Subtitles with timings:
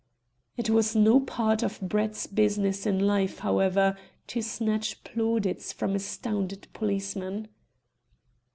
[0.57, 3.95] It was no part of Brett's business in life, however,
[4.29, 7.49] to snatch plaudits from astounded policemen.